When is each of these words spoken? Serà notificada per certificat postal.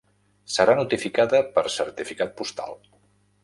Serà 0.53 0.75
notificada 0.79 1.43
per 1.59 1.65
certificat 1.77 2.35
postal. 2.41 2.79